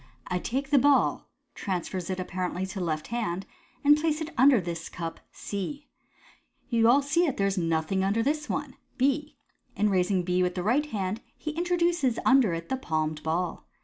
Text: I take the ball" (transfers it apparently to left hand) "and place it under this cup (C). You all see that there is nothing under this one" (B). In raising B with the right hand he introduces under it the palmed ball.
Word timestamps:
I 0.25 0.39
take 0.39 0.71
the 0.71 0.79
ball" 0.79 1.29
(transfers 1.53 2.09
it 2.09 2.19
apparently 2.19 2.65
to 2.65 2.79
left 2.81 3.09
hand) 3.09 3.45
"and 3.83 3.95
place 3.95 4.19
it 4.19 4.31
under 4.35 4.59
this 4.59 4.89
cup 4.89 5.19
(C). 5.31 5.89
You 6.71 6.89
all 6.89 7.03
see 7.03 7.27
that 7.27 7.37
there 7.37 7.45
is 7.45 7.55
nothing 7.55 8.03
under 8.03 8.23
this 8.23 8.49
one" 8.49 8.77
(B). 9.07 9.35
In 9.75 9.91
raising 9.91 10.23
B 10.23 10.41
with 10.41 10.55
the 10.55 10.63
right 10.63 10.87
hand 10.87 11.21
he 11.37 11.51
introduces 11.51 12.17
under 12.25 12.51
it 12.55 12.69
the 12.69 12.77
palmed 12.77 13.21
ball. 13.21 13.67